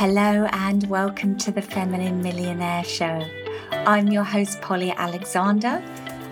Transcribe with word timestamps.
Hello 0.00 0.46
and 0.52 0.88
welcome 0.88 1.36
to 1.36 1.52
the 1.52 1.60
Feminine 1.60 2.22
Millionaire 2.22 2.82
Show. 2.82 3.22
I'm 3.70 4.08
your 4.08 4.24
host, 4.24 4.58
Polly 4.62 4.92
Alexandre. 4.92 5.82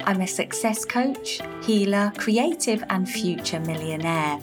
I'm 0.06 0.22
a 0.22 0.26
success 0.26 0.86
coach, 0.86 1.42
healer, 1.62 2.10
creative, 2.16 2.82
and 2.88 3.06
future 3.06 3.60
millionaire. 3.60 4.40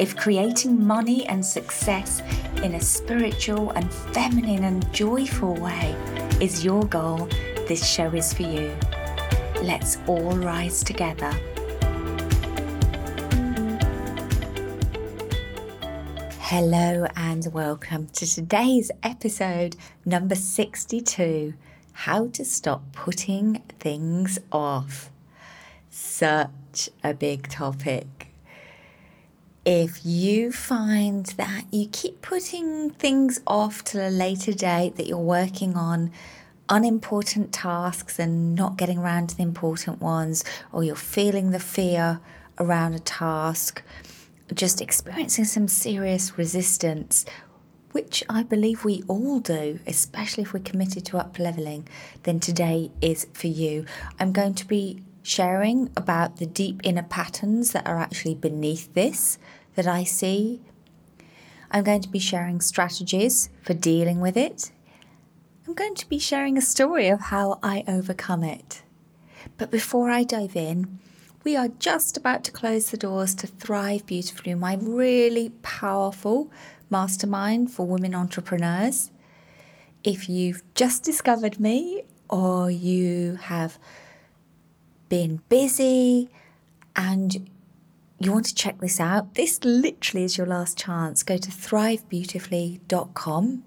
If 0.00 0.16
creating 0.16 0.84
money 0.84 1.24
and 1.28 1.46
success 1.46 2.20
in 2.64 2.74
a 2.74 2.80
spiritual 2.80 3.70
and 3.70 3.94
feminine 3.94 4.64
and 4.64 4.92
joyful 4.92 5.54
way 5.54 5.94
is 6.40 6.64
your 6.64 6.82
goal, 6.86 7.28
this 7.68 7.86
show 7.88 8.12
is 8.12 8.32
for 8.32 8.42
you. 8.42 8.76
Let's 9.62 9.98
all 10.08 10.36
rise 10.36 10.82
together. 10.82 11.32
Hello 16.50 17.06
and 17.14 17.46
welcome 17.52 18.08
to 18.08 18.26
today's 18.26 18.90
episode 19.04 19.76
number 20.04 20.34
62 20.34 21.54
How 21.92 22.26
to 22.26 22.44
Stop 22.44 22.90
Putting 22.90 23.62
Things 23.78 24.40
Off. 24.50 25.12
Such 25.90 26.90
a 27.04 27.14
big 27.14 27.48
topic. 27.48 28.34
If 29.64 30.04
you 30.04 30.50
find 30.50 31.26
that 31.26 31.66
you 31.70 31.86
keep 31.86 32.20
putting 32.20 32.90
things 32.90 33.40
off 33.46 33.84
till 33.84 34.08
a 34.08 34.10
later 34.10 34.52
date 34.52 34.96
that 34.96 35.06
you're 35.06 35.18
working 35.18 35.76
on, 35.76 36.10
unimportant 36.68 37.52
tasks 37.52 38.18
and 38.18 38.56
not 38.56 38.76
getting 38.76 38.98
around 38.98 39.28
to 39.28 39.36
the 39.36 39.44
important 39.44 40.00
ones, 40.00 40.42
or 40.72 40.82
you're 40.82 40.96
feeling 40.96 41.52
the 41.52 41.60
fear 41.60 42.18
around 42.58 42.94
a 42.94 42.98
task, 42.98 43.84
just 44.54 44.80
experiencing 44.80 45.44
some 45.44 45.68
serious 45.68 46.36
resistance, 46.36 47.24
which 47.92 48.22
I 48.28 48.42
believe 48.42 48.84
we 48.84 49.02
all 49.08 49.40
do, 49.40 49.80
especially 49.86 50.42
if 50.42 50.52
we're 50.52 50.60
committed 50.60 51.04
to 51.06 51.18
up 51.18 51.38
leveling, 51.38 51.88
then 52.22 52.40
today 52.40 52.90
is 53.00 53.26
for 53.32 53.48
you. 53.48 53.84
I'm 54.18 54.32
going 54.32 54.54
to 54.54 54.66
be 54.66 55.02
sharing 55.22 55.90
about 55.96 56.36
the 56.36 56.46
deep 56.46 56.80
inner 56.84 57.02
patterns 57.02 57.72
that 57.72 57.86
are 57.86 57.98
actually 57.98 58.34
beneath 58.34 58.92
this 58.94 59.38
that 59.74 59.86
I 59.86 60.04
see. 60.04 60.60
I'm 61.70 61.84
going 61.84 62.02
to 62.02 62.08
be 62.08 62.18
sharing 62.18 62.60
strategies 62.60 63.50
for 63.62 63.74
dealing 63.74 64.20
with 64.20 64.36
it. 64.36 64.72
I'm 65.66 65.74
going 65.74 65.94
to 65.96 66.08
be 66.08 66.18
sharing 66.18 66.58
a 66.58 66.62
story 66.62 67.08
of 67.08 67.20
how 67.20 67.60
I 67.62 67.84
overcome 67.86 68.42
it. 68.42 68.82
But 69.56 69.70
before 69.70 70.10
I 70.10 70.24
dive 70.24 70.56
in, 70.56 70.98
we 71.42 71.56
are 71.56 71.68
just 71.78 72.16
about 72.16 72.44
to 72.44 72.52
close 72.52 72.90
the 72.90 72.96
doors 72.96 73.34
to 73.36 73.46
Thrive 73.46 74.04
Beautifully, 74.06 74.54
my 74.54 74.76
really 74.80 75.50
powerful 75.62 76.50
mastermind 76.90 77.70
for 77.70 77.86
women 77.86 78.14
entrepreneurs. 78.14 79.10
If 80.04 80.28
you've 80.28 80.62
just 80.74 81.02
discovered 81.02 81.58
me 81.58 82.02
or 82.28 82.70
you 82.70 83.36
have 83.36 83.78
been 85.08 85.40
busy 85.48 86.28
and 86.94 87.48
you 88.18 88.32
want 88.32 88.44
to 88.46 88.54
check 88.54 88.80
this 88.80 89.00
out, 89.00 89.34
this 89.34 89.64
literally 89.64 90.24
is 90.24 90.36
your 90.36 90.46
last 90.46 90.76
chance. 90.76 91.22
Go 91.22 91.38
to 91.38 91.50
thrivebeautifully.com 91.50 93.64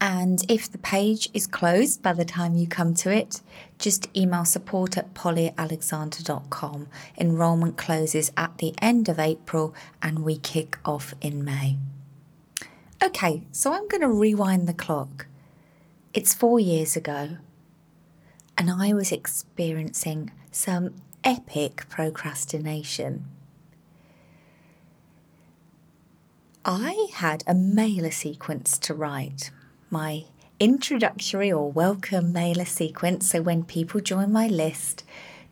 and 0.00 0.44
if 0.50 0.70
the 0.70 0.78
page 0.78 1.30
is 1.32 1.46
closed 1.46 2.02
by 2.02 2.12
the 2.12 2.24
time 2.24 2.56
you 2.56 2.66
come 2.66 2.94
to 2.94 3.10
it, 3.10 3.40
just 3.78 4.14
email 4.16 4.44
support 4.44 4.98
at 4.98 5.14
pollyalexandre.com. 5.14 6.88
Enrollment 7.18 7.76
closes 7.76 8.32
at 8.36 8.58
the 8.58 8.74
end 8.82 9.08
of 9.08 9.18
April 9.18 9.74
and 10.02 10.18
we 10.20 10.36
kick 10.36 10.78
off 10.84 11.14
in 11.20 11.44
May. 11.44 11.78
Okay, 13.02 13.42
so 13.52 13.72
I'm 13.72 13.88
going 13.88 14.00
to 14.00 14.08
rewind 14.08 14.66
the 14.68 14.74
clock. 14.74 15.26
It's 16.12 16.34
four 16.34 16.60
years 16.60 16.96
ago, 16.96 17.38
and 18.56 18.70
I 18.70 18.92
was 18.92 19.10
experiencing 19.10 20.30
some 20.50 20.94
epic 21.24 21.86
procrastination. 21.88 23.24
I 26.64 27.08
had 27.14 27.42
a 27.46 27.54
mailer 27.54 28.10
sequence 28.10 28.78
to 28.78 28.94
write 28.94 29.50
my 29.94 30.24
introductory 30.58 31.52
or 31.52 31.70
welcome 31.70 32.32
mailer 32.32 32.64
sequence. 32.64 33.30
So 33.30 33.40
when 33.40 33.62
people 33.62 34.00
join 34.00 34.32
my 34.32 34.48
list, 34.48 35.04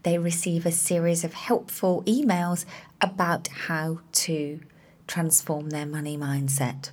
they 0.03 0.19
receive 0.19 0.66
a 0.66 0.72
series 0.72 1.22
of 1.22 1.32
helpful 1.32 2.03
emails 2.08 2.64
about 3.00 3.47
how 3.47 4.00
to 4.25 4.58
transform 5.06 5.70
their 5.70 5.86
money 5.86 6.19
mindset. 6.19 6.91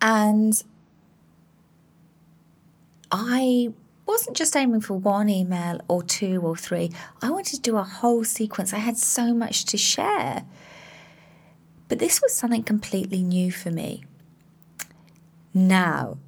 And 0.00 0.62
I 3.10 3.72
wasn't 4.06 4.36
just 4.36 4.54
aiming 4.54 4.82
for 4.82 4.94
one 4.94 5.28
email 5.28 5.80
or 5.88 6.04
two 6.04 6.40
or 6.40 6.54
three. 6.54 6.92
I 7.20 7.30
wanted 7.30 7.56
to 7.56 7.62
do 7.62 7.76
a 7.76 7.82
whole 7.82 8.22
sequence. 8.22 8.72
I 8.72 8.78
had 8.78 8.96
so 8.96 9.34
much 9.34 9.64
to 9.64 9.76
share. 9.76 10.44
But 11.88 11.98
this 11.98 12.22
was 12.22 12.32
something 12.32 12.62
completely 12.62 13.24
new 13.24 13.50
for 13.50 13.72
me 13.72 14.04
now. 15.66 16.18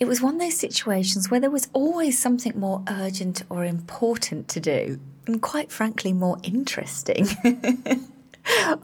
It 0.00 0.06
was 0.06 0.22
one 0.22 0.34
of 0.34 0.40
those 0.40 0.58
situations 0.58 1.30
where 1.30 1.40
there 1.40 1.50
was 1.50 1.68
always 1.72 2.18
something 2.18 2.58
more 2.58 2.84
urgent 2.88 3.42
or 3.50 3.64
important 3.64 4.48
to 4.48 4.60
do, 4.60 5.00
and 5.26 5.42
quite 5.42 5.72
frankly, 5.72 6.12
more 6.12 6.38
interesting. 6.42 7.28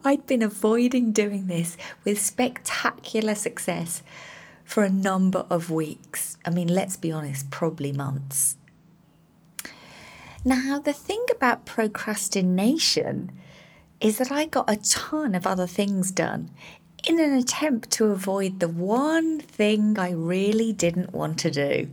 I'd 0.05 0.27
been 0.27 0.43
avoiding 0.43 1.13
doing 1.13 1.47
this 1.47 1.77
with 2.05 2.21
spectacular 2.21 3.35
success 3.35 4.03
for 4.65 4.83
a 4.83 4.91
number 4.91 5.47
of 5.49 5.71
weeks. 5.71 6.37
I 6.45 6.51
mean, 6.51 6.69
let's 6.69 6.97
be 6.97 7.13
honest, 7.13 7.51
probably 7.51 7.93
months. 7.93 8.57
Now, 10.45 10.79
the 10.79 10.93
thing 10.93 11.25
about 11.31 11.65
procrastination 11.65 13.33
is 14.01 14.19
that 14.19 14.31
I 14.31 14.45
got 14.45 14.69
a 14.69 14.77
ton 14.77 15.35
of 15.35 15.47
other 15.47 15.67
things 15.67 16.11
done 16.11 16.51
in 17.09 17.21
an 17.21 17.35
attempt 17.35 17.91
to 17.93 18.07
avoid 18.07 18.61
the 18.61 18.69
one 18.69 19.41
thing 19.41 19.99
I 19.99 20.11
really 20.13 20.73
didn't 20.73 21.13
want 21.13 21.39
to 21.41 21.51
do. 21.51 21.89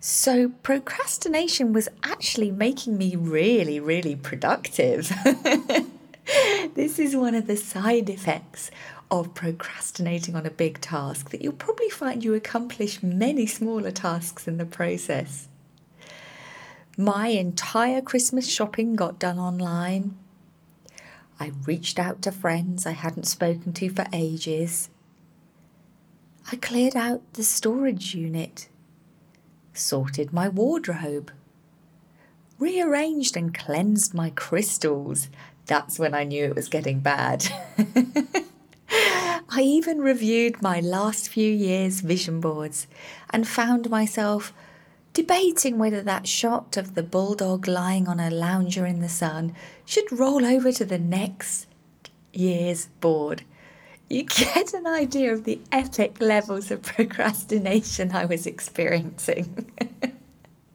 So, 0.00 0.50
procrastination 0.62 1.72
was 1.72 1.88
actually 2.04 2.50
making 2.50 2.96
me 2.96 3.16
really, 3.16 3.80
really 3.80 4.14
productive. 4.14 5.12
this 6.74 6.98
is 6.98 7.16
one 7.16 7.34
of 7.34 7.46
the 7.46 7.56
side 7.56 8.08
effects 8.08 8.70
of 9.10 9.34
procrastinating 9.34 10.36
on 10.36 10.46
a 10.46 10.50
big 10.50 10.80
task 10.80 11.30
that 11.30 11.42
you'll 11.42 11.52
probably 11.52 11.88
find 11.88 12.22
you 12.22 12.34
accomplish 12.34 13.02
many 13.02 13.46
smaller 13.46 13.90
tasks 13.90 14.46
in 14.46 14.58
the 14.58 14.66
process. 14.66 15.48
My 16.96 17.28
entire 17.28 18.00
Christmas 18.00 18.48
shopping 18.48 18.96
got 18.96 19.18
done 19.18 19.38
online. 19.38 20.16
I 21.40 21.52
reached 21.66 21.98
out 21.98 22.22
to 22.22 22.32
friends 22.32 22.86
I 22.86 22.92
hadn't 22.92 23.26
spoken 23.26 23.72
to 23.74 23.90
for 23.90 24.06
ages. 24.12 24.90
I 26.50 26.56
cleared 26.56 26.96
out 26.96 27.22
the 27.34 27.44
storage 27.44 28.14
unit, 28.14 28.68
sorted 29.72 30.32
my 30.32 30.48
wardrobe, 30.48 31.30
rearranged 32.58 33.36
and 33.36 33.54
cleansed 33.54 34.14
my 34.14 34.30
crystals. 34.30 35.28
That's 35.66 35.98
when 35.98 36.14
I 36.14 36.24
knew 36.24 36.44
it 36.44 36.56
was 36.56 36.68
getting 36.68 37.00
bad. 37.00 37.46
I 39.50 39.60
even 39.60 40.00
reviewed 40.00 40.62
my 40.62 40.80
last 40.80 41.28
few 41.28 41.50
years' 41.50 42.00
vision 42.00 42.40
boards 42.40 42.86
and 43.30 43.46
found 43.46 43.90
myself 43.90 44.52
debating 45.18 45.78
whether 45.78 46.00
that 46.00 46.28
shot 46.28 46.76
of 46.76 46.94
the 46.94 47.02
bulldog 47.02 47.66
lying 47.66 48.06
on 48.06 48.20
a 48.20 48.30
lounger 48.30 48.86
in 48.86 49.00
the 49.00 49.08
sun 49.08 49.52
should 49.84 50.12
roll 50.12 50.46
over 50.46 50.70
to 50.70 50.84
the 50.84 50.96
next 50.96 51.66
year's 52.32 52.86
board. 53.00 53.42
You 54.08 54.22
get 54.26 54.72
an 54.74 54.86
idea 54.86 55.32
of 55.32 55.42
the 55.42 55.60
epic 55.72 56.20
levels 56.20 56.70
of 56.70 56.82
procrastination 56.82 58.12
I 58.12 58.26
was 58.26 58.46
experiencing. 58.46 59.68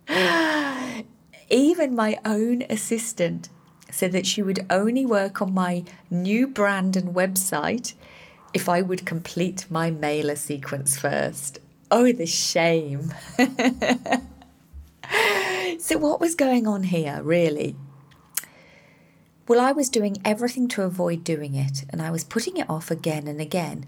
Even 1.49 1.95
my 1.95 2.19
own 2.25 2.63
assistant 2.69 3.47
said 3.89 4.11
that 4.11 4.27
she 4.27 4.41
would 4.41 4.65
only 4.69 5.05
work 5.05 5.41
on 5.41 5.53
my 5.53 5.85
new 6.11 6.47
brand 6.47 6.97
and 6.97 7.15
website 7.15 7.93
if 8.53 8.67
I 8.67 8.81
would 8.81 9.05
complete 9.05 9.67
my 9.69 9.89
mailer 9.89 10.35
sequence 10.35 10.99
first. 10.99 11.59
Oh, 11.89 12.11
the 12.11 12.25
shame. 12.25 13.13
so, 15.79 15.97
what 15.97 16.19
was 16.19 16.35
going 16.35 16.67
on 16.67 16.83
here, 16.83 17.21
really? 17.23 17.75
Well, 19.47 19.59
I 19.59 19.71
was 19.71 19.89
doing 19.89 20.17
everything 20.23 20.67
to 20.69 20.83
avoid 20.83 21.23
doing 21.23 21.55
it, 21.55 21.83
and 21.89 22.01
I 22.01 22.11
was 22.11 22.23
putting 22.23 22.57
it 22.57 22.69
off 22.69 22.89
again 22.89 23.27
and 23.27 23.41
again. 23.41 23.85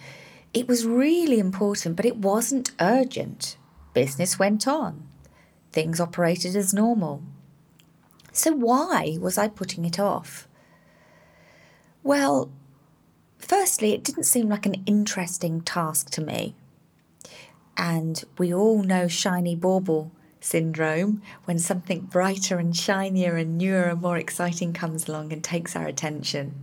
It 0.53 0.67
was 0.67 0.85
really 0.85 1.39
important, 1.39 1.95
but 1.95 2.05
it 2.05 2.17
wasn't 2.17 2.71
urgent. 2.79 3.57
Business 3.93 4.37
went 4.37 4.67
on, 4.67 5.07
things 5.71 5.99
operated 5.99 6.55
as 6.55 6.73
normal. 6.73 7.23
So, 8.31 8.51
why 8.51 9.17
was 9.19 9.37
I 9.37 9.47
putting 9.47 9.85
it 9.85 9.99
off? 9.99 10.47
Well, 12.03 12.51
firstly, 13.39 13.93
it 13.93 14.03
didn't 14.03 14.25
seem 14.25 14.49
like 14.49 14.65
an 14.65 14.83
interesting 14.85 15.61
task 15.61 16.09
to 16.11 16.21
me. 16.21 16.55
And 17.77 18.23
we 18.37 18.53
all 18.53 18.83
know 18.83 19.07
shiny 19.07 19.55
bauble 19.55 20.11
syndrome 20.45 21.21
when 21.45 21.57
something 21.57 22.01
brighter 22.01 22.59
and 22.59 22.75
shinier 22.75 23.35
and 23.35 23.57
newer 23.57 23.83
and 23.83 24.01
more 24.01 24.17
exciting 24.17 24.73
comes 24.73 25.07
along 25.07 25.33
and 25.33 25.43
takes 25.43 25.75
our 25.75 25.87
attention. 25.87 26.53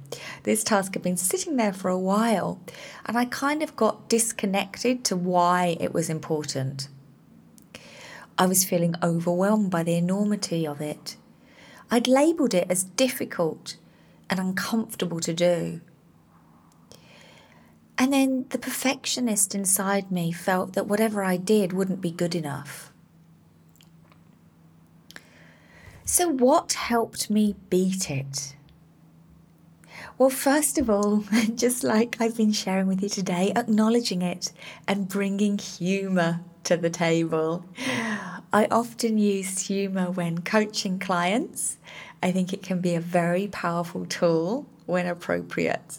This 0.44 0.62
task 0.62 0.94
had 0.94 1.02
been 1.02 1.16
sitting 1.16 1.56
there 1.56 1.72
for 1.72 1.88
a 1.88 1.98
while, 1.98 2.60
and 3.04 3.18
I 3.18 3.24
kind 3.24 3.62
of 3.62 3.76
got 3.76 4.08
disconnected 4.08 5.04
to 5.06 5.16
why 5.16 5.76
it 5.80 5.92
was 5.92 6.08
important. 6.08 6.88
I 8.38 8.46
was 8.46 8.64
feeling 8.64 8.94
overwhelmed 9.02 9.70
by 9.70 9.82
the 9.82 9.96
enormity 9.96 10.66
of 10.66 10.80
it. 10.80 11.16
I'd 11.90 12.08
labelled 12.08 12.54
it 12.54 12.70
as 12.70 12.84
difficult 12.84 13.76
and 14.30 14.38
uncomfortable 14.38 15.20
to 15.20 15.34
do. 15.34 15.80
And 17.98 18.12
then 18.12 18.46
the 18.48 18.58
perfectionist 18.58 19.54
inside 19.54 20.10
me 20.10 20.32
felt 20.32 20.72
that 20.72 20.86
whatever 20.86 21.22
I 21.22 21.36
did 21.36 21.72
wouldn't 21.72 22.00
be 22.00 22.10
good 22.10 22.34
enough. 22.34 22.91
So, 26.04 26.28
what 26.28 26.72
helped 26.72 27.30
me 27.30 27.54
beat 27.70 28.10
it? 28.10 28.56
Well, 30.18 30.30
first 30.30 30.76
of 30.76 30.90
all, 30.90 31.24
just 31.54 31.84
like 31.84 32.16
I've 32.20 32.36
been 32.36 32.52
sharing 32.52 32.88
with 32.88 33.02
you 33.02 33.08
today, 33.08 33.52
acknowledging 33.54 34.20
it 34.20 34.52
and 34.88 35.08
bringing 35.08 35.58
humour 35.58 36.40
to 36.64 36.76
the 36.76 36.90
table. 36.90 37.64
I 38.52 38.66
often 38.70 39.16
use 39.16 39.66
humour 39.66 40.10
when 40.10 40.42
coaching 40.42 40.98
clients. 40.98 41.78
I 42.22 42.32
think 42.32 42.52
it 42.52 42.62
can 42.62 42.80
be 42.80 42.94
a 42.94 43.00
very 43.00 43.46
powerful 43.46 44.04
tool 44.04 44.66
when 44.86 45.06
appropriate. 45.06 45.98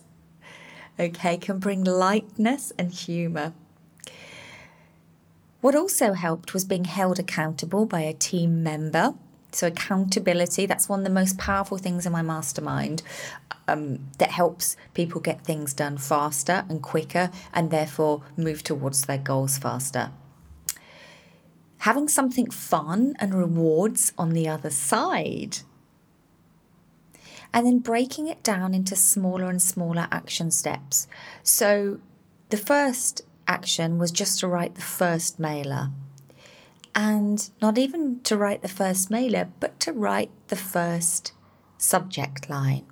Okay, 1.00 1.38
can 1.38 1.60
bring 1.60 1.84
lightness 1.84 2.74
and 2.78 2.92
humour. 2.92 3.54
What 5.62 5.76
also 5.76 6.12
helped 6.12 6.54
was 6.54 6.66
being 6.66 6.84
held 6.84 7.20
accountable 7.20 7.86
by 7.86 8.02
a 8.02 8.14
team 8.14 8.62
member 8.64 9.16
so, 9.56 9.68
accountability, 9.68 10.66
that's 10.66 10.90
one 10.90 11.02
of 11.02 11.04
the 11.04 11.12
most 11.12 11.38
powerful 11.38 11.78
things 11.78 12.06
in 12.06 12.12
my 12.12 12.22
mastermind 12.22 13.04
um, 13.68 14.00
that 14.18 14.32
helps 14.32 14.76
people 14.94 15.22
get 15.22 15.44
things 15.44 15.74
done 15.74 15.98
faster 15.98 16.66
and 16.70 16.82
quicker 16.82 17.30
and 17.54 17.70
therefore 17.70 18.24
move 18.36 18.64
towards 18.64 19.06
their 19.06 19.18
goals 19.18 19.58
faster. 19.58 20.12
Having 21.80 22.08
something 22.08 22.50
fun 22.50 23.16
and 23.20 23.34
rewards 23.36 24.14
on 24.18 24.32
the 24.32 24.48
other 24.48 24.70
side. 24.70 25.60
And 27.54 27.68
then 27.68 27.80
breaking 27.80 28.28
it 28.28 28.42
down 28.42 28.74
into 28.74 28.96
smaller 28.96 29.50
and 29.50 29.62
smaller 29.62 30.08
action 30.12 30.50
steps. 30.50 31.08
So, 31.44 32.00
the 32.50 32.58
first 32.58 33.22
action 33.48 34.00
was 34.00 34.12
just 34.12 34.40
to 34.40 34.48
write 34.48 34.76
the 34.76 34.82
first 34.82 35.40
mailer 35.40 35.92
and 36.96 37.50
not 37.62 37.78
even 37.78 38.20
to 38.22 38.38
write 38.38 38.62
the 38.62 38.68
first 38.68 39.10
mailer, 39.10 39.50
but 39.60 39.80
to 39.82 39.94
write 39.94 40.32
the 40.48 40.56
first 40.56 41.34
subject 41.78 42.50
line. 42.50 42.86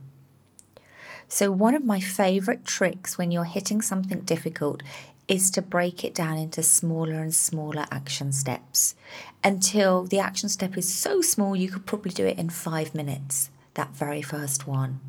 So, 1.27 1.51
one 1.51 1.75
of 1.75 1.85
my 1.85 1.99
favorite 1.99 2.65
tricks 2.65 3.17
when 3.17 3.31
you're 3.31 3.45
hitting 3.45 3.81
something 3.81 4.21
difficult 4.21 4.83
is 5.27 5.49
to 5.51 5.61
break 5.61 6.03
it 6.03 6.13
down 6.13 6.37
into 6.37 6.61
smaller 6.61 7.21
and 7.21 7.33
smaller 7.33 7.85
action 7.89 8.33
steps 8.33 8.95
until 9.43 10.03
the 10.03 10.19
action 10.19 10.49
step 10.49 10.77
is 10.77 10.93
so 10.93 11.21
small 11.21 11.55
you 11.55 11.69
could 11.69 11.85
probably 11.85 12.11
do 12.11 12.25
it 12.25 12.37
in 12.37 12.49
five 12.49 12.93
minutes, 12.93 13.49
that 13.75 13.95
very 13.95 14.21
first 14.21 14.67
one. 14.67 14.99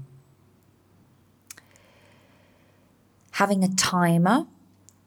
Having 3.33 3.65
a 3.65 3.75
timer 3.75 4.47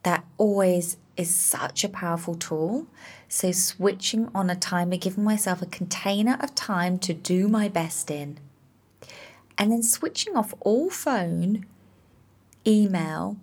that 0.04 0.26
always 0.38 0.98
is 1.18 1.34
such 1.34 1.84
a 1.84 1.90
powerful 1.90 2.36
tool. 2.36 2.88
So, 3.28 3.52
switching 3.52 4.30
on 4.36 4.50
a 4.50 4.56
timer, 4.56 4.98
giving 4.98 5.24
myself 5.24 5.62
a 5.62 5.68
container 5.68 6.38
of 6.40 6.56
time 6.56 7.00
to 7.00 7.14
do 7.14 7.48
my 7.48 7.68
best 7.68 8.12
in, 8.12 8.40
and 9.58 9.72
then 9.72 9.84
switching 9.84 10.36
off 10.36 10.54
all 10.62 10.90
phone, 10.90 11.66
email, 12.68 13.38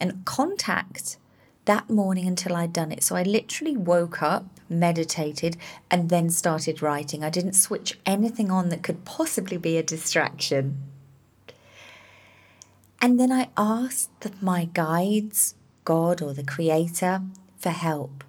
and 0.00 0.24
contact 0.24 1.18
that 1.66 1.90
morning 1.90 2.26
until 2.26 2.54
I'd 2.54 2.72
done 2.72 2.92
it. 2.92 3.02
So, 3.02 3.16
I 3.16 3.22
literally 3.22 3.76
woke 3.76 4.22
up, 4.22 4.46
meditated, 4.68 5.56
and 5.90 6.08
then 6.08 6.30
started 6.30 6.82
writing. 6.82 7.22
I 7.22 7.30
didn't 7.30 7.54
switch 7.54 7.98
anything 8.04 8.50
on 8.50 8.70
that 8.70 8.82
could 8.82 9.04
possibly 9.04 9.56
be 9.56 9.76
a 9.76 9.82
distraction. 9.82 10.82
And 13.00 13.20
then 13.20 13.30
I 13.30 13.50
asked 13.56 14.42
my 14.42 14.64
guides 14.64 15.54
God 15.86 16.20
or 16.20 16.34
the 16.34 16.44
Creator 16.44 17.22
for 17.56 17.70
help. 17.70 18.22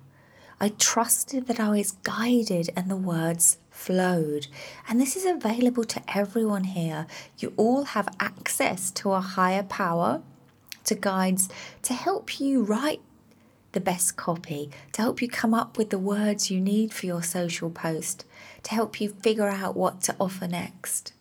I 0.62 0.70
trusted 0.70 1.48
that 1.48 1.60
I 1.60 1.70
was 1.70 1.92
guided 2.04 2.70
and 2.76 2.90
the 2.90 2.96
words 2.96 3.58
flowed. 3.70 4.48
And 4.88 5.02
this 5.02 5.16
is 5.18 5.26
available 5.26 5.84
to 5.84 6.02
everyone 6.16 6.64
here. 6.64 7.06
You 7.38 7.54
all 7.58 7.84
have 7.84 8.16
access 8.20 8.90
to 8.92 9.12
a 9.12 9.20
higher 9.20 9.64
power, 9.64 10.22
to 10.86 10.96
guides 10.96 11.50
to 11.82 11.94
help 11.94 12.40
you 12.40 12.64
write 12.64 13.02
the 13.74 13.80
best 13.82 14.16
copy, 14.16 14.70
to 14.94 15.02
help 15.02 15.22
you 15.22 15.28
come 15.28 15.54
up 15.54 15.78
with 15.78 15.90
the 15.90 16.00
words 16.00 16.50
you 16.50 16.62
need 16.62 16.94
for 16.94 17.06
your 17.06 17.22
social 17.22 17.70
post, 17.70 18.26
to 18.64 18.74
help 18.74 19.02
you 19.02 19.10
figure 19.10 19.50
out 19.50 19.76
what 19.76 20.02
to 20.02 20.16
offer 20.20 20.48
next. 20.48 21.14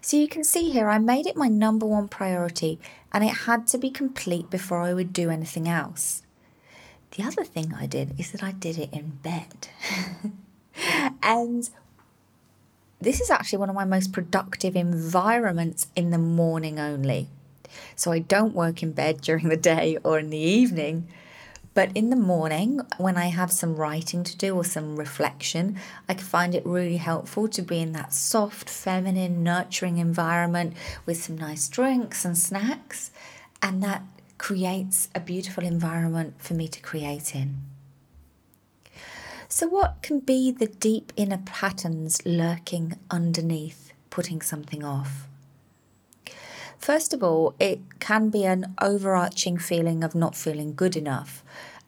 So 0.00 0.16
you 0.16 0.26
can 0.26 0.42
see 0.42 0.70
here, 0.70 0.88
I 0.88 0.98
made 0.98 1.26
it 1.26 1.36
my 1.36 1.46
number 1.46 1.86
one 1.86 2.08
priority 2.08 2.80
and 3.12 3.22
it 3.24 3.34
had 3.46 3.66
to 3.68 3.78
be 3.78 3.90
complete 3.90 4.50
before 4.50 4.80
I 4.80 4.94
would 4.94 5.12
do 5.12 5.30
anything 5.30 5.68
else. 5.68 6.22
The 7.16 7.24
other 7.24 7.44
thing 7.44 7.74
I 7.74 7.86
did 7.86 8.18
is 8.18 8.32
that 8.32 8.42
I 8.42 8.52
did 8.52 8.78
it 8.78 8.92
in 8.92 9.18
bed. 9.22 9.68
and 11.22 11.68
this 13.00 13.20
is 13.20 13.30
actually 13.30 13.58
one 13.58 13.68
of 13.68 13.74
my 13.74 13.84
most 13.84 14.12
productive 14.12 14.76
environments 14.76 15.88
in 15.94 16.10
the 16.10 16.18
morning 16.18 16.78
only. 16.78 17.28
So 17.96 18.12
I 18.12 18.20
don't 18.20 18.54
work 18.54 18.82
in 18.82 18.92
bed 18.92 19.20
during 19.20 19.48
the 19.48 19.56
day 19.56 19.98
or 20.02 20.18
in 20.18 20.30
the 20.30 20.38
evening. 20.38 21.08
But 21.74 21.90
in 21.94 22.10
the 22.10 22.16
morning, 22.16 22.80
when 22.98 23.16
I 23.16 23.26
have 23.26 23.50
some 23.50 23.76
writing 23.76 24.24
to 24.24 24.36
do 24.36 24.54
or 24.54 24.64
some 24.64 24.96
reflection, 24.96 25.78
I 26.06 26.14
find 26.14 26.54
it 26.54 26.66
really 26.66 26.98
helpful 26.98 27.48
to 27.48 27.62
be 27.62 27.80
in 27.80 27.92
that 27.92 28.12
soft, 28.12 28.68
feminine, 28.68 29.42
nurturing 29.42 29.96
environment 29.96 30.74
with 31.06 31.22
some 31.22 31.38
nice 31.38 31.68
drinks 31.68 32.26
and 32.26 32.36
snacks. 32.36 33.10
And 33.62 33.82
that 33.82 34.02
creates 34.36 35.08
a 35.14 35.20
beautiful 35.20 35.64
environment 35.64 36.34
for 36.38 36.52
me 36.52 36.68
to 36.68 36.80
create 36.80 37.34
in. 37.34 37.56
So, 39.48 39.66
what 39.66 40.02
can 40.02 40.20
be 40.20 40.50
the 40.50 40.66
deep 40.66 41.12
inner 41.16 41.38
patterns 41.38 42.24
lurking 42.26 42.94
underneath 43.10 43.92
putting 44.10 44.42
something 44.42 44.84
off? 44.84 45.28
First 46.82 47.14
of 47.14 47.22
all, 47.22 47.54
it 47.60 48.00
can 48.00 48.28
be 48.28 48.44
an 48.44 48.74
overarching 48.80 49.56
feeling 49.56 50.02
of 50.02 50.16
not 50.16 50.34
feeling 50.34 50.74
good 50.74 50.96
enough. 50.96 51.44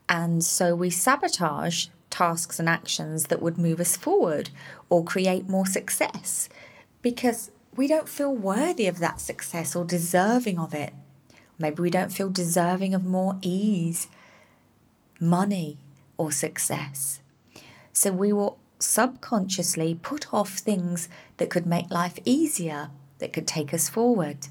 And 0.09 0.45
so 0.45 0.75
we 0.75 0.91
sabotage 0.91 1.87
tasks 2.11 2.61
and 2.61 2.69
actions 2.69 3.25
that 3.25 3.43
would 3.43 3.59
move 3.59 3.81
us 3.81 3.97
forward 3.97 4.51
or 4.89 5.03
create 5.03 5.49
more 5.49 5.67
success 5.67 6.49
because 7.03 7.51
we 7.75 7.89
don't 7.89 8.09
feel 8.09 8.35
worthy 8.35 8.87
of 8.87 8.99
that 8.99 9.21
success 9.21 9.75
or 9.75 9.85
deserving 9.85 10.59
of 10.59 10.75
it. 10.75 10.93
Maybe 11.59 11.83
we 11.83 11.91
don't 11.91 12.13
feel 12.13 12.31
deserving 12.31 12.95
of 12.95 13.05
more 13.05 13.37
ease, 13.43 14.09
money, 15.21 15.79
or 16.17 16.31
success. 16.31 17.21
So 17.93 18.13
we 18.13 18.33
will 18.33 18.59
subconsciously 18.79 19.99
put 20.03 20.33
off 20.33 20.59
things 20.59 21.09
that 21.39 21.51
could 21.51 21.67
make 21.67 21.91
life 21.91 22.19
easier, 22.25 22.91
that 23.19 23.33
could 23.33 23.47
take 23.47 23.73
us 23.73 23.89
forward. 23.89 24.49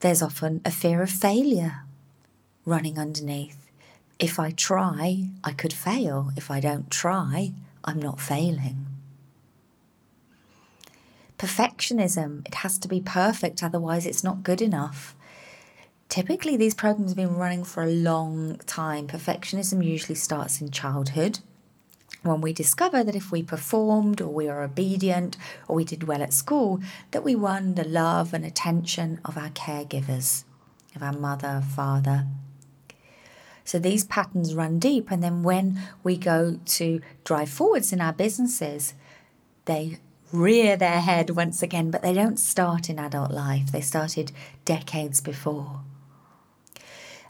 There's 0.00 0.22
often 0.22 0.60
a 0.64 0.70
fear 0.70 1.02
of 1.02 1.10
failure 1.10 1.84
running 2.70 2.98
underneath. 2.98 3.68
If 4.18 4.38
I 4.38 4.50
try, 4.52 5.28
I 5.42 5.52
could 5.52 5.72
fail. 5.72 6.30
If 6.36 6.50
I 6.50 6.60
don't 6.60 6.90
try, 6.90 7.52
I'm 7.84 8.00
not 8.00 8.20
failing. 8.20 8.86
Perfectionism, 11.36 12.46
it 12.46 12.56
has 12.56 12.78
to 12.78 12.88
be 12.88 13.00
perfect, 13.00 13.62
otherwise, 13.62 14.06
it's 14.06 14.22
not 14.22 14.42
good 14.42 14.62
enough. 14.62 15.16
Typically, 16.08 16.56
these 16.56 16.74
programs 16.74 17.12
have 17.12 17.16
been 17.16 17.36
running 17.36 17.64
for 17.64 17.82
a 17.82 17.90
long 18.10 18.58
time. 18.66 19.06
Perfectionism 19.06 19.84
usually 19.84 20.16
starts 20.16 20.60
in 20.60 20.70
childhood 20.70 21.40
when 22.22 22.40
we 22.40 22.52
discover 22.52 23.02
that 23.02 23.16
if 23.16 23.32
we 23.32 23.42
performed 23.42 24.20
or 24.20 24.28
we 24.28 24.48
are 24.48 24.62
obedient 24.62 25.36
or 25.66 25.76
we 25.76 25.84
did 25.84 26.04
well 26.04 26.22
at 26.22 26.34
school, 26.34 26.80
that 27.12 27.24
we 27.24 27.34
won 27.34 27.74
the 27.74 27.84
love 27.84 28.34
and 28.34 28.44
attention 28.44 29.20
of 29.24 29.38
our 29.38 29.48
caregivers, 29.50 30.44
of 30.94 31.02
our 31.02 31.12
mother, 31.12 31.62
father. 31.74 32.26
So 33.70 33.78
these 33.78 34.02
patterns 34.02 34.52
run 34.52 34.80
deep, 34.80 35.12
and 35.12 35.22
then 35.22 35.44
when 35.44 35.80
we 36.02 36.16
go 36.16 36.58
to 36.64 37.00
drive 37.22 37.48
forwards 37.48 37.92
in 37.92 38.00
our 38.00 38.12
businesses, 38.12 38.94
they 39.66 39.98
rear 40.32 40.76
their 40.76 41.00
head 41.00 41.30
once 41.30 41.62
again, 41.62 41.92
but 41.92 42.02
they 42.02 42.12
don't 42.12 42.40
start 42.40 42.90
in 42.90 42.98
adult 42.98 43.30
life, 43.30 43.70
they 43.70 43.80
started 43.80 44.32
decades 44.64 45.20
before. 45.20 45.82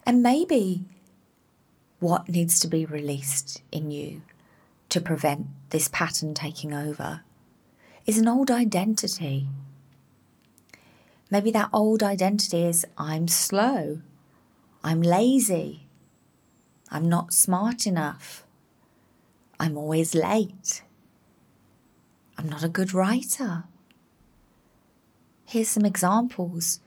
And 0.06 0.23
maybe 0.23 0.85
what 1.99 2.26
needs 2.26 2.59
to 2.61 2.68
be 2.68 2.87
released 2.87 3.61
in 3.70 3.90
you 3.90 4.23
to 4.88 4.99
prevent 4.99 5.49
this 5.68 5.88
pattern 5.88 6.32
taking 6.32 6.73
over 6.73 7.20
is 8.06 8.16
an 8.16 8.28
old 8.28 8.50
identity. 8.50 9.47
Maybe 11.30 11.50
that 11.50 11.68
old 11.70 12.02
identity 12.02 12.64
is 12.64 12.87
I'm 12.97 13.28
slow, 13.28 14.00
I'm 14.82 15.02
lazy, 15.02 15.89
I'm 16.90 17.09
not 17.09 17.32
smart 17.32 17.87
enough, 17.87 18.44
I'm 19.59 19.76
always 19.76 20.14
late. 20.14 20.82
I'm 22.37 22.49
not 22.49 22.64
a 22.64 22.68
good 22.68 22.94
writer. 22.94 23.64
Here's 25.44 25.68
some 25.68 25.85
examples 25.85 26.80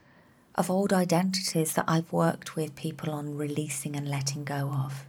of 0.55 0.71
old 0.71 0.91
identities 0.91 1.73
that 1.73 1.85
I've 1.87 2.11
worked 2.11 2.55
with 2.55 2.75
people 2.75 3.11
on 3.11 3.37
releasing 3.37 3.95
and 3.95 4.09
letting 4.09 4.43
go 4.43 4.71
of. 4.71 5.05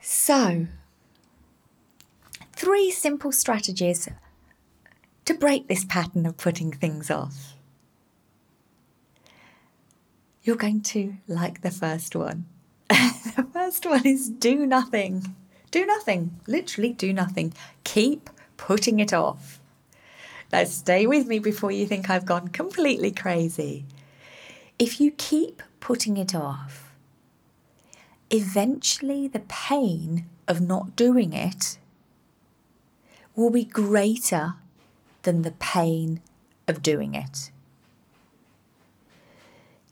So, 0.00 0.66
three 2.54 2.90
simple 2.90 3.32
strategies 3.32 4.08
to 5.26 5.34
break 5.34 5.68
this 5.68 5.84
pattern 5.84 6.24
of 6.24 6.36
putting 6.36 6.72
things 6.72 7.10
off. 7.10 7.54
You're 10.42 10.56
going 10.56 10.80
to 10.82 11.14
like 11.28 11.60
the 11.60 11.70
first 11.70 12.16
one. 12.16 12.46
the 12.88 13.46
first 13.52 13.84
one 13.84 14.06
is 14.06 14.28
do 14.28 14.66
nothing. 14.66 15.34
Do 15.70 15.84
nothing. 15.84 16.40
Literally 16.46 16.92
do 16.92 17.12
nothing. 17.12 17.52
Keep 17.84 18.30
putting 18.56 19.00
it 19.00 19.12
off. 19.12 19.60
Now, 20.52 20.64
stay 20.64 21.06
with 21.06 21.26
me 21.26 21.38
before 21.38 21.70
you 21.70 21.86
think 21.86 22.10
I've 22.10 22.26
gone 22.26 22.48
completely 22.48 23.12
crazy. 23.12 23.84
If 24.78 25.00
you 25.00 25.12
keep 25.12 25.62
putting 25.78 26.16
it 26.16 26.34
off, 26.34 26.92
eventually 28.30 29.28
the 29.28 29.40
pain 29.40 30.26
of 30.48 30.60
not 30.60 30.96
doing 30.96 31.32
it 31.32 31.78
will 33.36 33.50
be 33.50 33.64
greater 33.64 34.54
than 35.22 35.42
the 35.42 35.52
pain 35.52 36.20
of 36.66 36.82
doing 36.82 37.14
it. 37.14 37.50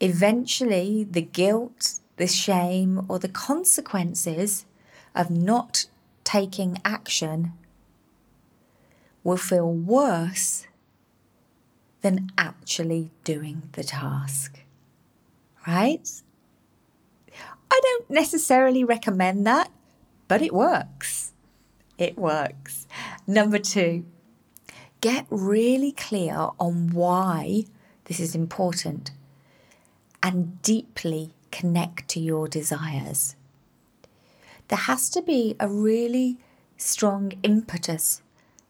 Eventually, 0.00 1.04
the 1.04 1.22
guilt, 1.22 2.00
the 2.16 2.26
shame, 2.26 3.04
or 3.08 3.18
the 3.18 3.28
consequences 3.28 4.64
of 5.14 5.30
not 5.30 5.86
taking 6.24 6.78
action 6.84 7.52
will 9.24 9.36
feel 9.36 9.72
worse 9.72 10.66
than 12.02 12.30
actually 12.38 13.10
doing 13.24 13.62
the 13.72 13.82
task. 13.82 14.60
Right? 15.66 16.08
I 17.70 17.80
don't 17.82 18.10
necessarily 18.10 18.84
recommend 18.84 19.46
that, 19.46 19.70
but 20.28 20.42
it 20.42 20.54
works. 20.54 21.32
It 21.98 22.16
works. 22.16 22.86
Number 23.26 23.58
two, 23.58 24.04
get 25.00 25.26
really 25.28 25.92
clear 25.92 26.50
on 26.58 26.90
why 26.90 27.64
this 28.04 28.20
is 28.20 28.34
important 28.34 29.10
and 30.22 30.60
deeply 30.62 31.32
connect 31.50 32.08
to 32.08 32.20
your 32.20 32.48
desires 32.48 33.36
there 34.68 34.78
has 34.78 35.08
to 35.10 35.22
be 35.22 35.56
a 35.58 35.68
really 35.68 36.38
strong 36.76 37.32
impetus 37.42 38.22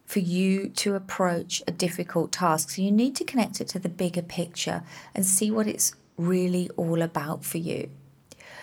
for 0.07 0.21
you 0.21 0.69
to 0.71 0.95
approach 0.95 1.63
a 1.67 1.73
difficult 1.73 2.33
task. 2.33 2.71
So 2.71 2.83
you 2.83 2.91
need 2.91 3.15
to 3.17 3.25
connect 3.25 3.61
it 3.61 3.69
to 3.69 3.79
the 3.79 3.89
bigger 3.89 4.23
picture 4.23 4.83
and 5.15 5.27
see 5.27 5.51
what 5.51 5.67
it's 5.67 5.95
really 6.17 6.71
all 6.77 7.03
about 7.03 7.45
for 7.45 7.59
you. 7.59 7.91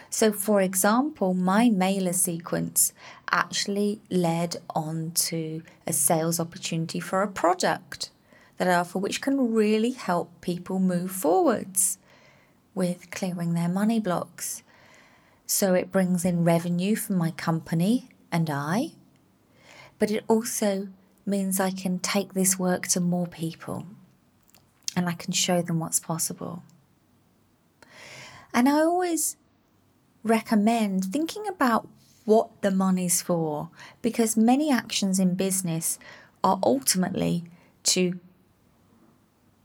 So, 0.09 0.31
for 0.31 0.61
example, 0.61 1.33
my 1.33 1.69
mailer 1.69 2.13
sequence 2.13 2.93
actually 3.29 4.01
led 4.09 4.57
on 4.73 5.11
to 5.15 5.61
a 5.85 5.91
sales 5.91 6.39
opportunity 6.39 7.01
for 7.01 7.21
a 7.21 7.27
product 7.27 8.11
that 8.57 8.69
I 8.69 8.75
offer, 8.75 8.97
which 8.97 9.19
can 9.19 9.53
really 9.53 9.91
help 9.91 10.29
people 10.39 10.79
move 10.79 11.11
forwards 11.11 11.97
with 12.75 13.09
clearing 13.09 13.53
their 13.53 13.69
money 13.69 13.99
blocks. 13.99 14.61
So 15.47 15.73
it 15.73 15.91
brings 15.91 16.25
in 16.25 16.43
revenue 16.43 16.95
for 16.95 17.13
my 17.13 17.31
company 17.31 18.09
and 18.31 18.49
I, 18.49 18.91
but 19.97 20.11
it 20.11 20.23
also 20.27 20.89
means 21.25 21.59
I 21.59 21.71
can 21.71 21.99
take 21.99 22.33
this 22.33 22.59
work 22.59 22.87
to 22.89 22.99
more 22.99 23.27
people 23.27 23.85
and 24.95 25.07
I 25.07 25.13
can 25.13 25.33
show 25.33 25.61
them 25.61 25.79
what's 25.79 25.99
possible. 25.99 26.63
And 28.53 28.67
I 28.69 28.79
always 28.79 29.37
recommend 30.23 31.05
thinking 31.05 31.47
about 31.47 31.87
what 32.25 32.61
the 32.61 32.71
money's 32.71 33.21
for 33.21 33.69
because 34.01 34.35
many 34.35 34.71
actions 34.71 35.19
in 35.19 35.35
business 35.35 35.99
are 36.43 36.59
ultimately 36.63 37.43
to 37.83 38.19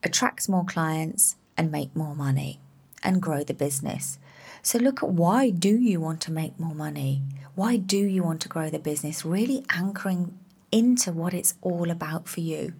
attract 0.02 0.48
more 0.48 0.64
clients 0.64 1.36
and 1.56 1.70
make 1.70 1.94
more 1.96 2.14
money 2.14 2.60
and 3.02 3.22
grow 3.22 3.42
the 3.44 3.54
business. 3.54 4.18
So 4.62 4.78
look 4.78 5.02
at 5.02 5.10
why 5.10 5.50
do 5.50 5.76
you 5.76 6.00
want 6.00 6.20
to 6.22 6.32
make 6.32 6.58
more 6.58 6.74
money? 6.74 7.22
Why 7.54 7.76
do 7.76 7.98
you 7.98 8.22
want 8.22 8.40
to 8.42 8.48
grow 8.48 8.70
the 8.70 8.78
business? 8.78 9.24
Really 9.24 9.64
anchoring 9.70 10.38
into 10.70 11.12
what 11.12 11.34
it's 11.34 11.54
all 11.62 11.90
about 11.90 12.28
for 12.28 12.40
you. 12.40 12.74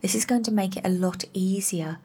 This 0.00 0.14
is 0.14 0.26
going 0.26 0.42
to 0.44 0.52
make 0.52 0.76
it 0.76 0.86
a 0.86 0.90
lot 0.90 1.24
easier 1.32 1.98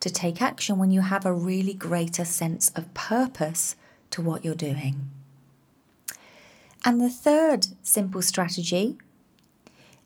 to 0.00 0.10
take 0.10 0.42
action 0.42 0.78
when 0.78 0.90
you 0.90 1.02
have 1.02 1.24
a 1.24 1.32
really 1.32 1.74
greater 1.74 2.24
sense 2.24 2.70
of 2.70 2.92
purpose 2.94 3.76
to 4.10 4.22
what 4.22 4.44
you're 4.44 4.54
doing. 4.54 5.10
And 6.84 7.00
the 7.00 7.10
third 7.10 7.68
simple 7.82 8.22
strategy 8.22 8.96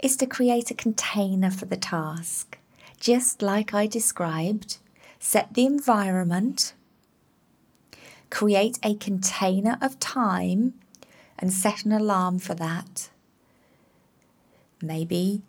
is 0.02 0.16
to 0.18 0.26
create 0.26 0.70
a 0.70 0.74
container 0.74 1.50
for 1.50 1.64
the 1.64 1.76
task. 1.76 2.58
Just 3.00 3.40
like 3.40 3.72
I 3.72 3.86
described, 3.86 4.78
set 5.18 5.54
the 5.54 5.64
environment 5.64 6.74
create 8.30 8.78
a 8.82 8.94
container 8.94 9.78
of 9.80 9.98
time 10.00 10.74
and 11.38 11.52
set 11.52 11.84
an 11.84 11.92
alarm 11.92 12.38
for 12.38 12.54
that. 12.54 13.10
Maybe 14.82 15.42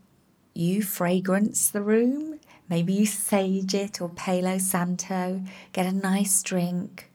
you 0.54 0.82
fragrance 0.82 1.70
the 1.70 1.82
room, 1.82 2.40
maybe 2.70 2.94
you 2.94 3.06
sage 3.06 3.74
it 3.74 4.02
or 4.02 4.10
Palo 4.10 4.58
Santo, 4.58 5.42
get 5.72 5.86
a 5.86 5.92
nice 5.92 6.42
drink, 6.42 7.10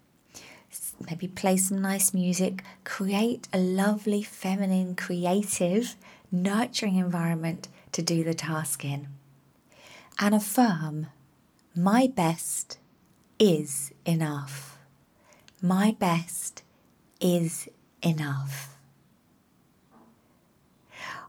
maybe 1.08 1.28
play 1.28 1.56
some 1.56 1.80
nice 1.80 2.14
music, 2.14 2.62
create 2.84 3.48
a 3.52 3.58
lovely, 3.58 4.22
feminine, 4.22 4.94
creative, 4.94 5.96
nurturing 6.30 6.96
environment 6.96 7.68
to 7.92 8.02
do 8.02 8.24
the 8.24 8.34
task 8.34 8.84
in. 8.84 9.08
And 10.18 10.34
affirm, 10.34 11.08
my 11.74 12.06
best 12.06 12.78
is 13.38 13.92
enough 14.04 14.78
my 15.62 15.96
best 15.98 16.64
is 17.20 17.68
enough. 18.02 18.76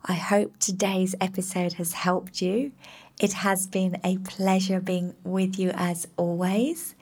I 0.03 0.13
hope 0.13 0.57
today's 0.59 1.15
episode 1.21 1.73
has 1.73 1.93
helped 1.93 2.41
you. 2.41 2.73
It 3.21 3.33
has 3.33 3.67
been 3.67 4.01
a 4.03 4.17
pleasure 4.17 4.81
being 4.81 5.13
with 5.23 5.57
you 5.57 5.71
as 5.75 6.07
always, 6.17 6.95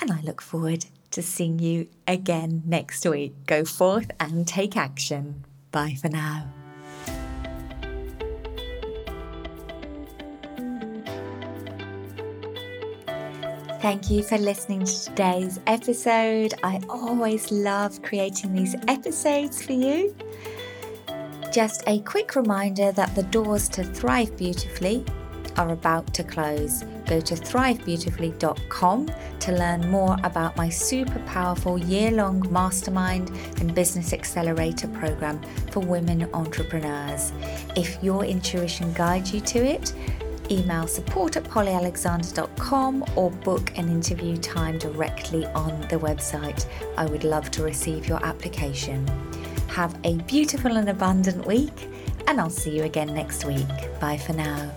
and 0.00 0.10
I 0.10 0.20
look 0.20 0.42
forward 0.42 0.86
to 1.12 1.22
seeing 1.22 1.60
you 1.60 1.86
again 2.08 2.64
next 2.66 3.06
week. 3.06 3.34
Go 3.46 3.64
forth 3.64 4.10
and 4.18 4.46
take 4.46 4.76
action. 4.76 5.44
Bye 5.70 5.96
for 5.98 6.08
now. 6.08 6.48
Thank 13.84 14.10
you 14.10 14.22
for 14.22 14.38
listening 14.38 14.82
to 14.86 15.04
today's 15.04 15.60
episode. 15.66 16.54
I 16.62 16.80
always 16.88 17.52
love 17.52 18.00
creating 18.00 18.54
these 18.54 18.74
episodes 18.88 19.62
for 19.62 19.74
you. 19.74 20.16
Just 21.52 21.82
a 21.86 22.00
quick 22.00 22.34
reminder 22.34 22.92
that 22.92 23.14
the 23.14 23.24
doors 23.24 23.68
to 23.68 23.84
Thrive 23.84 24.34
Beautifully 24.38 25.04
are 25.58 25.68
about 25.68 26.14
to 26.14 26.24
close. 26.24 26.82
Go 27.04 27.20
to 27.20 27.34
thrivebeautifully.com 27.34 29.10
to 29.40 29.52
learn 29.52 29.90
more 29.90 30.16
about 30.24 30.56
my 30.56 30.70
super 30.70 31.18
powerful 31.26 31.76
year 31.76 32.10
long 32.10 32.50
mastermind 32.50 33.30
and 33.60 33.74
business 33.74 34.14
accelerator 34.14 34.88
program 34.88 35.42
for 35.70 35.80
women 35.80 36.26
entrepreneurs. 36.32 37.34
If 37.76 38.02
your 38.02 38.24
intuition 38.24 38.94
guides 38.94 39.34
you 39.34 39.42
to 39.42 39.58
it, 39.58 39.92
email 40.50 40.86
support 40.86 41.36
at 41.36 41.44
pollyalexandre.com 41.44 43.04
or 43.16 43.30
book 43.30 43.76
an 43.76 43.88
interview 43.88 44.36
time 44.36 44.78
directly 44.78 45.46
on 45.46 45.80
the 45.82 45.96
website. 45.96 46.66
I 46.96 47.06
would 47.06 47.24
love 47.24 47.50
to 47.52 47.62
receive 47.62 48.06
your 48.06 48.24
application. 48.24 49.06
Have 49.68 49.98
a 50.04 50.16
beautiful 50.22 50.76
and 50.76 50.88
abundant 50.88 51.46
week, 51.46 51.88
and 52.26 52.40
I'll 52.40 52.50
see 52.50 52.76
you 52.76 52.84
again 52.84 53.12
next 53.14 53.44
week. 53.44 53.66
Bye 54.00 54.18
for 54.18 54.32
now. 54.32 54.70